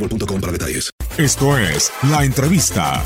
boostmobile.com 0.00 0.40
para 0.40 0.52
detalles. 0.52 0.90
Esto 1.18 1.58
es 1.58 1.92
La 2.10 2.24
Entrevista. 2.24 3.04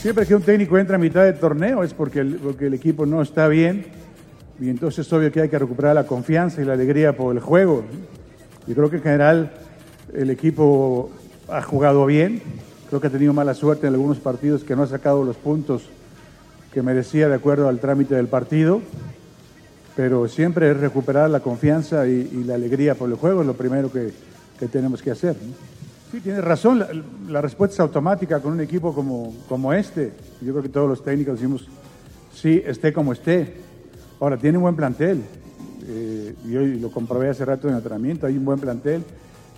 Siempre 0.00 0.26
que 0.26 0.34
un 0.34 0.42
técnico 0.42 0.78
entra 0.78 0.96
a 0.96 0.98
mitad 0.98 1.24
de 1.24 1.34
torneo 1.34 1.84
es 1.84 1.92
porque 1.92 2.20
el, 2.20 2.36
porque 2.36 2.66
el 2.66 2.74
equipo 2.74 3.04
no 3.04 3.20
está 3.20 3.48
bien 3.48 3.84
y 4.58 4.70
entonces 4.70 5.06
es 5.06 5.12
obvio 5.12 5.30
que 5.30 5.42
hay 5.42 5.48
que 5.48 5.58
recuperar 5.58 5.94
la 5.94 6.06
confianza 6.06 6.62
y 6.62 6.64
la 6.64 6.72
alegría 6.72 7.16
por 7.16 7.34
el 7.34 7.40
juego. 7.40 7.84
Yo 8.66 8.74
creo 8.74 8.90
que 8.90 8.96
en 8.96 9.02
general 9.02 9.52
el 10.14 10.30
equipo 10.30 11.10
ha 11.48 11.62
jugado 11.62 12.06
bien, 12.06 12.42
creo 12.88 13.00
que 13.00 13.08
ha 13.08 13.10
tenido 13.10 13.32
mala 13.32 13.54
suerte 13.54 13.86
en 13.86 13.94
algunos 13.94 14.18
partidos 14.18 14.64
que 14.64 14.74
no 14.74 14.84
ha 14.84 14.86
sacado 14.86 15.22
los 15.22 15.36
puntos 15.36 15.82
que 16.72 16.82
merecía 16.82 17.28
de 17.28 17.34
acuerdo 17.34 17.68
al 17.68 17.78
trámite 17.78 18.14
del 18.14 18.28
partido, 18.28 18.80
pero 19.96 20.28
siempre 20.28 20.70
es 20.70 20.76
recuperar 20.76 21.30
la 21.30 21.40
confianza 21.40 22.06
y, 22.06 22.30
y 22.32 22.44
la 22.44 22.54
alegría 22.54 22.94
por 22.94 23.08
el 23.08 23.16
juego, 23.16 23.40
es 23.40 23.46
lo 23.46 23.54
primero 23.54 23.90
que, 23.90 24.12
que 24.58 24.68
tenemos 24.68 25.02
que 25.02 25.10
hacer. 25.10 25.36
¿no? 25.36 25.52
Sí, 26.10 26.20
tienes 26.20 26.42
razón, 26.42 26.80
la, 26.80 26.88
la 27.28 27.40
respuesta 27.40 27.74
es 27.74 27.80
automática 27.80 28.40
con 28.40 28.52
un 28.52 28.60
equipo 28.60 28.92
como, 28.92 29.32
como 29.48 29.72
este. 29.72 30.12
Yo 30.40 30.52
creo 30.52 30.62
que 30.62 30.68
todos 30.68 30.88
los 30.88 31.04
técnicos 31.04 31.34
decimos, 31.34 31.68
sí, 32.34 32.60
esté 32.66 32.92
como 32.92 33.12
esté. 33.12 33.54
Ahora, 34.18 34.36
tiene 34.36 34.58
un 34.58 34.62
buen 34.62 34.74
plantel. 34.74 35.22
Eh, 35.86 36.34
y 36.46 36.56
hoy 36.56 36.80
lo 36.80 36.90
comprobé 36.90 37.28
hace 37.28 37.44
rato 37.44 37.68
en 37.68 37.74
el 37.74 37.78
entrenamiento, 37.78 38.26
hay 38.26 38.36
un 38.36 38.44
buen 38.44 38.58
plantel. 38.58 39.04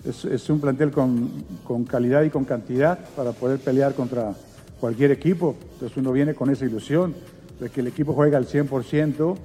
Es, 0.05 0.25
es 0.25 0.47
un 0.49 0.59
plantel 0.59 0.91
con, 0.91 1.29
con 1.63 1.85
calidad 1.85 2.21
y 2.23 2.29
con 2.29 2.45
cantidad 2.45 2.99
para 3.15 3.31
poder 3.31 3.59
pelear 3.59 3.95
contra 3.95 4.33
cualquier 4.79 5.11
equipo. 5.11 5.55
Entonces 5.73 5.97
uno 5.97 6.11
viene 6.11 6.35
con 6.35 6.51
esa 6.51 6.65
ilusión 6.65 7.15
de 7.59 7.69
que 7.69 7.81
el 7.81 7.87
equipo 7.87 8.13
juegue 8.13 8.35
al 8.35 8.45
100%, 8.45 9.35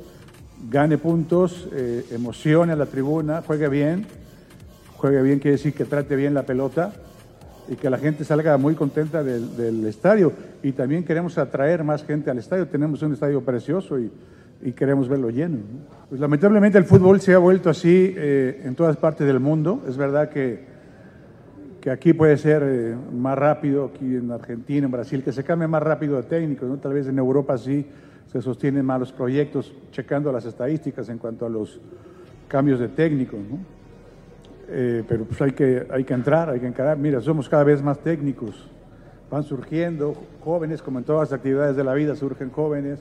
gane 0.70 0.98
puntos, 0.98 1.68
eh, 1.72 2.04
emocione 2.10 2.72
a 2.72 2.76
la 2.76 2.86
tribuna, 2.86 3.42
juegue 3.46 3.68
bien. 3.68 4.06
Juegue 4.96 5.22
bien 5.22 5.38
quiere 5.38 5.56
decir 5.56 5.74
que 5.74 5.84
trate 5.84 6.16
bien 6.16 6.34
la 6.34 6.42
pelota 6.42 6.92
y 7.68 7.76
que 7.76 7.88
la 7.88 7.98
gente 7.98 8.24
salga 8.24 8.56
muy 8.56 8.74
contenta 8.74 9.22
del, 9.22 9.86
estadio. 9.86 10.32
Y 10.62 10.72
también 10.72 11.04
queremos 11.04 11.38
atraer 11.38 11.84
más 11.84 12.04
gente 12.04 12.30
al 12.30 12.38
estadio. 12.38 12.66
Tenemos 12.66 13.02
un 13.02 13.12
estadio 13.12 13.42
precioso 13.42 13.98
y, 13.98 14.10
queremos 14.74 15.08
verlo 15.08 15.30
lleno. 15.30 15.58
¿no? 15.58 16.08
Pues 16.08 16.20
lamentablemente 16.20 16.78
el 16.78 16.84
fútbol 16.84 17.20
se 17.20 17.32
ha 17.32 17.38
vuelto 17.38 17.70
así 17.70 18.12
eh, 18.16 18.62
en 18.64 18.74
todas 18.74 18.96
partes 18.96 19.24
del 19.24 19.38
mundo. 19.38 19.84
Es 19.86 19.96
verdad 19.96 20.30
que, 20.30 20.64
que 21.80 21.90
aquí 21.92 22.12
puede 22.12 22.36
ser 22.36 22.62
eh, 22.64 22.96
más 23.14 23.38
rápido, 23.38 23.92
aquí 23.94 24.16
en 24.16 24.32
Argentina, 24.32 24.86
en 24.86 24.90
Brasil, 24.90 25.22
que 25.22 25.30
se 25.30 25.44
cambie 25.44 25.68
más 25.68 25.82
rápido 25.82 26.16
de 26.16 26.24
técnico. 26.24 26.66
¿no? 26.66 26.78
Tal 26.78 26.92
vez 26.92 27.06
en 27.06 27.18
Europa 27.18 27.56
sí 27.56 27.86
se 28.30 28.42
sostienen 28.42 28.84
más 28.84 29.00
los 29.00 29.12
proyectos, 29.12 29.72
checando 29.90 30.30
las 30.30 30.44
estadísticas 30.44 31.08
en 31.08 31.18
cuanto 31.18 31.46
a 31.46 31.48
los 31.48 31.80
cambios 32.46 32.78
de 32.78 32.88
técnicos. 32.88 33.40
¿no? 33.40 33.58
Eh, 34.68 35.02
pero 35.08 35.24
pues 35.24 35.40
hay 35.40 35.52
que, 35.52 35.86
hay 35.90 36.04
que 36.04 36.14
entrar, 36.14 36.50
hay 36.50 36.60
que 36.60 36.66
encarar. 36.66 36.98
Mira, 36.98 37.20
somos 37.20 37.48
cada 37.48 37.64
vez 37.64 37.82
más 37.82 37.98
técnicos, 38.00 38.68
van 39.30 39.42
surgiendo 39.42 40.14
jóvenes, 40.44 40.82
como 40.82 40.98
en 40.98 41.04
todas 41.04 41.30
las 41.30 41.38
actividades 41.38 41.76
de 41.76 41.84
la 41.84 41.94
vida, 41.94 42.14
surgen 42.14 42.50
jóvenes. 42.50 43.00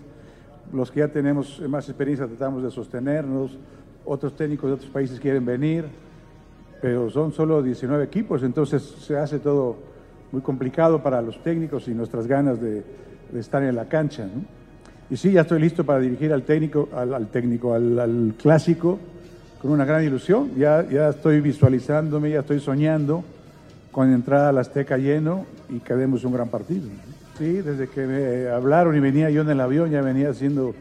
Los 0.72 0.92
que 0.92 1.02
ya 1.02 1.10
tenemos 1.10 1.62
más 1.68 1.88
experiencia 1.90 2.26
tratamos 2.28 2.64
de 2.64 2.72
sostenernos, 2.72 3.58
otros 4.06 4.36
técnicos 4.36 4.70
de 4.70 4.76
otros 4.76 4.90
países 4.90 5.20
quieren 5.20 5.46
venir, 5.46 5.86
pero 6.82 7.10
son 7.10 7.32
solo 7.32 7.62
19 7.62 8.04
equipos, 8.04 8.44
entonces 8.44 8.84
se 8.84 9.18
hace 9.18 9.40
todo 9.40 9.78
muy 10.32 10.42
complicado 10.42 11.02
para 11.02 11.22
los 11.22 11.42
técnicos 11.44 11.88
y 11.88 11.94
nuestras 11.94 12.28
ganas 12.28 12.62
de, 12.62 12.84
estar 13.36 13.62
en 13.64 13.76
la 13.76 13.90
cancha. 13.90 14.28
Y 15.10 15.18
sí, 15.18 15.32
ya 15.32 15.42
estoy 15.42 15.60
listo 15.62 15.86
para 15.86 16.00
dirigir 16.00 16.34
al 16.34 16.44
técnico, 16.44 16.90
al, 16.94 17.14
al 17.14 17.28
técnico, 17.28 17.74
al, 17.74 17.98
al 18.00 18.34
clásico 18.38 19.00
con 19.62 19.72
una 19.72 19.86
gran 19.86 20.04
ilusión. 20.04 20.52
Ya, 20.58 20.88
ya 20.90 21.10
estoy 21.10 21.40
visualizándome, 21.42 22.32
ya 22.32 22.42
estoy 22.42 22.60
soñando 22.60 23.24
con 23.92 24.14
entrada 24.14 24.50
al 24.50 24.58
Azteca 24.58 24.98
lleno 24.98 25.46
y 25.70 25.80
que 25.80 25.96
demos 25.96 26.24
un 26.24 26.34
gran 26.34 26.50
partido. 26.50 26.88
Sí, 27.38 27.62
desde 27.62 27.88
que 27.88 28.06
me 28.06 28.48
hablaron 28.50 28.96
y 28.96 29.00
venía 29.00 29.30
yo 29.30 29.42
en 29.42 29.50
el 29.50 29.62
avión, 29.62 29.92
ya 29.92 30.02
venía 30.02 30.30
haciendo 30.30 30.76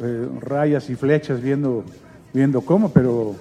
eh, 0.00 0.28
rayas 0.40 0.90
y 0.90 0.94
flechas 0.94 1.40
viendo, 1.40 1.84
viendo 2.32 2.60
cómo, 2.60 2.90
pero 2.90 3.34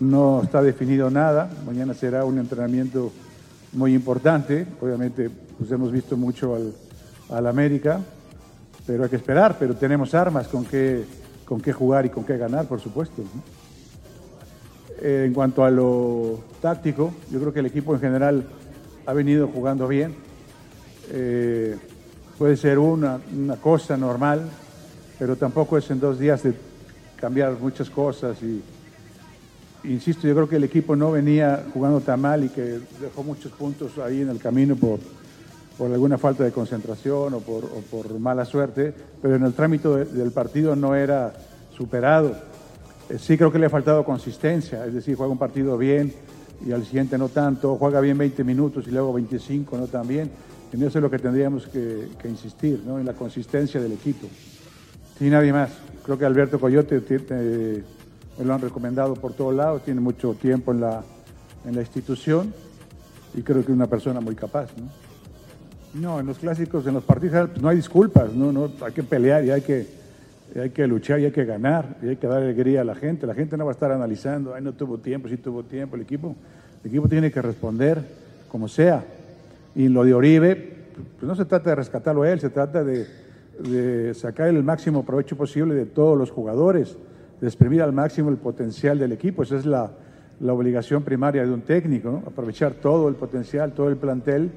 no 0.00 0.42
está 0.42 0.62
definido 0.62 1.10
nada. 1.10 1.50
Mañana 1.66 1.94
será 1.94 2.24
un 2.24 2.38
entrenamiento 2.38 3.12
muy 3.72 3.94
importante. 3.94 4.66
Obviamente, 4.80 5.30
pues 5.58 5.70
hemos 5.70 5.92
visto 5.92 6.16
mucho 6.16 6.54
al, 6.54 6.72
al 7.30 7.46
América, 7.46 8.00
pero 8.86 9.04
hay 9.04 9.10
que 9.10 9.16
esperar. 9.16 9.56
Pero 9.58 9.74
tenemos 9.74 10.14
armas 10.14 10.48
con 10.48 10.64
qué, 10.64 11.04
con 11.44 11.60
qué 11.60 11.72
jugar 11.72 12.06
y 12.06 12.10
con 12.10 12.24
qué 12.24 12.36
ganar, 12.36 12.66
por 12.66 12.80
supuesto. 12.80 13.22
en 15.02 15.34
cuanto 15.34 15.64
a 15.64 15.70
lo 15.70 16.40
táctico, 16.62 17.12
yo 17.30 17.38
creo 17.40 17.52
que 17.52 17.60
el 17.60 17.66
equipo 17.66 17.94
en 17.94 18.00
general 18.00 18.46
ha 19.04 19.12
venido 19.12 19.48
jugando 19.48 19.86
bien. 19.88 20.14
Eh, 21.10 21.76
puede 22.38 22.56
ser 22.56 22.78
una, 22.78 23.20
una, 23.36 23.56
cosa 23.56 23.96
normal, 23.96 24.42
pero 25.18 25.36
tampoco 25.36 25.78
es 25.78 25.90
en 25.90 26.00
dos 26.00 26.18
días 26.18 26.42
de 26.42 26.54
cambiar 27.16 27.58
muchas 27.58 27.88
cosas. 27.88 28.42
Y, 28.42 28.62
insisto, 29.84 30.26
yo 30.26 30.34
creo 30.34 30.48
que 30.48 30.56
el 30.56 30.64
equipo 30.64 30.96
no 30.96 31.12
venía 31.12 31.64
jugando 31.72 32.00
tan 32.00 32.20
mal 32.20 32.44
y 32.44 32.48
que 32.48 32.80
dejó 33.00 33.22
muchos 33.22 33.52
puntos 33.52 33.98
ahí 33.98 34.22
en 34.22 34.30
el 34.30 34.38
camino 34.38 34.74
por, 34.74 34.98
por 35.76 35.92
alguna 35.92 36.18
falta 36.18 36.44
de 36.44 36.52
concentración 36.52 37.34
o 37.34 37.40
por, 37.40 38.18
mala 38.18 38.44
suerte, 38.44 38.94
pero 39.20 39.36
en 39.36 39.44
el 39.44 39.52
trámite 39.52 39.88
de, 39.88 40.04
del 40.06 40.32
partido 40.32 40.74
no 40.74 40.94
era 40.94 41.32
superado 41.76 42.34
Eh, 43.08 43.18
sí 43.18 43.36
creo 43.36 43.52
que 43.52 43.58
le 43.58 43.66
ha 43.66 43.70
faltado 43.70 44.04
consistencia, 44.04 44.84
es 44.84 44.94
decir, 44.94 45.16
juega 45.16 45.30
un 45.30 45.38
partido 45.38 45.78
bien 45.78 46.12
y 46.66 46.72
al 46.72 46.84
siguiente 46.84 47.16
no 47.16 47.28
tanto, 47.28 47.76
juega 47.76 48.00
bien 48.00 48.18
20 48.18 48.42
minutos 48.42 48.86
y 48.88 48.90
luego 48.90 49.12
25 49.12 49.78
no 49.78 49.86
tan 49.86 50.08
bien. 50.08 50.30
En 50.72 50.82
eso 50.82 50.98
es 50.98 51.02
lo 51.02 51.10
que 51.10 51.18
tendríamos 51.18 51.66
que, 51.68 52.08
insistir, 52.24 52.82
¿no? 52.84 52.98
en 52.98 53.06
la 53.06 53.12
consistencia 53.12 53.80
del 53.80 53.92
equipo. 53.92 54.26
Sin 55.18 55.30
nadie 55.30 55.52
más. 55.52 55.70
Creo 56.04 56.18
que 56.18 56.24
Alberto 56.24 56.58
Coyote 56.58 57.00
me 58.38 58.44
lo 58.44 58.54
han 58.54 58.60
recomendado 58.60 59.14
por 59.14 59.32
todos 59.32 59.54
lados, 59.54 59.84
tiene 59.84 60.00
mucho 60.00 60.34
tiempo 60.34 60.72
en 60.72 60.80
la, 60.80 61.02
en 61.64 61.74
la 61.74 61.80
institución 61.82 62.52
y 63.34 63.42
creo 63.42 63.58
que 63.58 63.70
es 63.70 63.76
una 63.76 63.86
persona 63.86 64.20
muy 64.20 64.34
capaz. 64.34 64.68
¿no? 64.76 65.05
No, 66.00 66.20
en 66.20 66.26
los 66.26 66.38
clásicos, 66.38 66.86
en 66.86 66.94
los 66.94 67.04
partidos 67.04 67.50
pues, 67.50 67.62
no 67.62 67.68
hay 67.68 67.76
disculpas, 67.76 68.32
¿no? 68.32 68.52
No, 68.52 68.70
hay 68.84 68.92
que 68.92 69.02
pelear 69.02 69.44
y 69.44 69.50
hay 69.50 69.62
que, 69.62 69.86
hay 70.60 70.70
que 70.70 70.86
luchar 70.86 71.20
y 71.20 71.26
hay 71.26 71.30
que 71.32 71.44
ganar 71.44 71.96
y 72.02 72.08
hay 72.08 72.16
que 72.16 72.26
dar 72.26 72.42
alegría 72.42 72.82
a 72.82 72.84
la 72.84 72.94
gente. 72.94 73.26
La 73.26 73.34
gente 73.34 73.56
no 73.56 73.64
va 73.64 73.72
a 73.72 73.74
estar 73.74 73.90
analizando, 73.90 74.54
ay, 74.54 74.62
no 74.62 74.72
tuvo 74.72 74.98
tiempo, 74.98 75.28
sí 75.28 75.36
tuvo 75.36 75.62
tiempo. 75.62 75.96
El 75.96 76.02
equipo, 76.02 76.36
el 76.82 76.90
equipo 76.90 77.08
tiene 77.08 77.30
que 77.30 77.42
responder 77.42 78.02
como 78.48 78.68
sea. 78.68 79.04
Y 79.74 79.88
lo 79.88 80.04
de 80.04 80.14
Oribe, 80.14 80.74
pues 81.18 81.28
no 81.28 81.34
se 81.34 81.44
trata 81.44 81.70
de 81.70 81.76
rescatarlo 81.76 82.22
a 82.22 82.30
él, 82.30 82.40
se 82.40 82.50
trata 82.50 82.84
de, 82.84 83.06
de 83.60 84.14
sacar 84.14 84.48
el 84.48 84.62
máximo 84.62 85.04
provecho 85.04 85.36
posible 85.36 85.74
de 85.74 85.86
todos 85.86 86.16
los 86.16 86.30
jugadores, 86.30 86.96
de 87.40 87.46
exprimir 87.46 87.82
al 87.82 87.92
máximo 87.92 88.30
el 88.30 88.36
potencial 88.36 88.98
del 88.98 89.12
equipo. 89.12 89.42
Esa 89.42 89.56
es 89.56 89.66
la, 89.66 89.90
la 90.40 90.52
obligación 90.52 91.02
primaria 91.02 91.44
de 91.44 91.52
un 91.52 91.62
técnico, 91.62 92.22
aprovechar 92.26 92.74
todo 92.74 93.08
el 93.08 93.14
potencial, 93.14 93.72
todo 93.72 93.88
el 93.88 93.96
plantel 93.96 94.50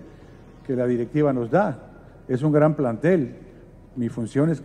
que 0.70 0.76
la 0.76 0.86
directiva 0.86 1.34
nos 1.34 1.50
da. 1.50 1.80
Es 2.28 2.44
un 2.44 2.52
gran 2.52 2.76
plantel. 2.76 3.34
Mi 3.96 4.08
función 4.08 4.52
es, 4.52 4.62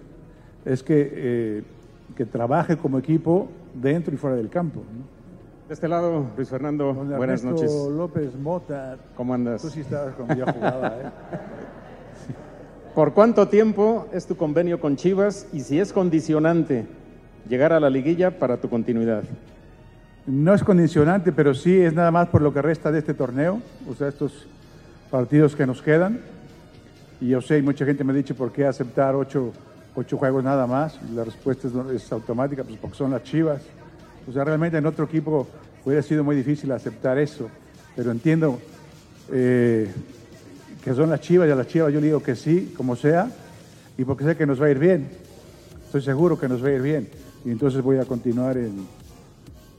es 0.67 0.83
que, 0.83 1.11
eh, 1.15 1.63
que 2.15 2.27
trabaje 2.27 2.77
como 2.77 2.99
equipo 2.99 3.49
dentro 3.73 4.13
y 4.13 4.19
fuera 4.19 4.37
del 4.37 4.51
campo. 4.51 4.83
De 5.67 5.73
este 5.73 5.89
lado, 5.89 6.27
Luis 6.37 6.51
Fernando, 6.51 6.93
buenas 6.93 7.43
noches. 7.43 7.73
López 7.91 8.37
Mota. 8.37 8.99
¿Cómo 9.17 9.33
andas? 9.33 9.63
Tú 9.63 9.71
sí 9.71 9.81
estabas 9.81 10.15
cuando 10.15 10.35
yo 10.35 10.45
jugaba, 10.45 10.89
¿eh? 10.89 11.11
¿Por 12.95 13.15
cuánto 13.15 13.49
tiempo 13.49 14.07
es 14.13 14.27
tu 14.27 14.37
convenio 14.37 14.79
con 14.81 14.97
Chivas 14.97 15.49
y 15.55 15.61
si 15.61 15.81
es 15.81 15.91
condicionante 15.95 16.85
llegar 17.49 17.73
a 17.73 17.81
la 17.81 17.89
liguilla 17.89 18.39
para 18.39 18.59
tu 18.59 18.69
continuidad? 18.69 19.23
No 20.27 20.53
es 20.53 20.63
condicionante, 20.63 21.33
pero 21.33 21.55
sí 21.55 21.81
es 21.81 21.95
nada 21.95 22.11
más 22.11 22.29
por 22.29 22.43
lo 22.43 22.53
que 22.53 22.61
resta 22.61 22.93
de 22.93 22.99
este 22.99 23.15
torneo, 23.15 23.63
o 23.89 23.95
sea, 23.95 24.09
estos 24.09 24.47
partidos 25.15 25.55
que 25.55 25.65
nos 25.65 25.81
quedan. 25.81 26.19
Y 27.21 27.29
yo 27.29 27.41
sé, 27.41 27.63
mucha 27.63 27.87
gente 27.87 28.03
me 28.03 28.13
ha 28.13 28.17
dicho 28.17 28.35
por 28.35 28.51
qué 28.51 28.67
aceptar 28.67 29.15
ocho, 29.15 29.53
ocho 29.95 30.17
juegos 30.17 30.43
nada 30.43 30.67
más. 30.67 30.99
la 31.15 31.23
respuesta 31.23 31.69
es, 31.95 32.13
automática, 32.13 32.65
pues 32.65 32.81
porque 32.81 32.97
son 32.97 33.13
las 33.13 33.23
chivas. 33.23 33.63
O 34.29 34.33
sea, 34.33 34.43
realmente 34.43 34.77
en 34.77 34.87
otro 34.87 35.05
equipo 35.05 35.47
hubiera 35.85 36.03
sido 36.03 36.25
muy 36.25 36.35
difícil 36.35 36.73
aceptar 36.73 37.17
eso, 37.17 37.49
pero 37.95 38.11
entiendo 38.11 38.59
eh, 39.31 39.89
que 40.83 40.93
son 40.95 41.11
las 41.11 41.21
chivas 41.21 41.47
y 41.47 41.53
a 41.53 41.55
las 41.55 41.69
chivas 41.69 41.93
yo 41.93 42.01
le 42.01 42.07
digo 42.07 42.21
que 42.21 42.35
sí, 42.35 42.75
como 42.77 42.97
sea, 42.97 43.31
y 43.97 44.05
porque 44.05 44.25
sé 44.25 44.37
que 44.37 44.47
nos 44.47 44.61
va 44.61 44.67
a 44.67 44.71
ir 44.71 44.81
bien. 44.81 45.11
Estoy 45.87 46.03
seguro 46.03 46.41
que 46.41 46.49
nos 46.49 46.61
va 46.61 46.71
a 46.71 46.73
ir 46.73 46.83
bien. 46.83 47.09
Y 47.45 47.53
entonces 47.53 47.83
voy 47.83 47.99
a 47.99 48.05
continuar 48.05 48.57
en, 48.59 48.85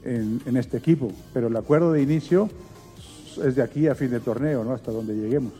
en, 0.02 0.56
este 0.56 0.78
equipo, 0.78 1.12
pero 1.34 1.48
el 1.48 1.56
acuerdo 1.56 1.92
de 1.92 2.00
inicio 2.00 2.48
es 3.38 3.56
de 3.56 3.62
aquí 3.62 3.88
a 3.88 3.94
fin 3.94 4.10
de 4.10 4.20
torneo, 4.20 4.64
¿no? 4.64 4.72
hasta 4.72 4.90
donde 4.90 5.14
lleguemos. 5.14 5.52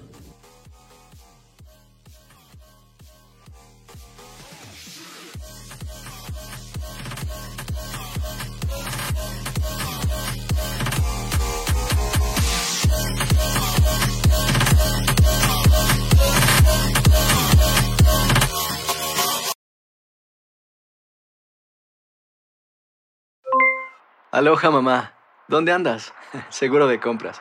Aloha 24.32 24.70
mamá, 24.70 25.14
¿dónde 25.48 25.72
andas? 25.72 26.12
Seguro 26.50 26.86
de 26.86 27.00
compras. 27.00 27.40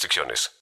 restricciones. 0.01 0.51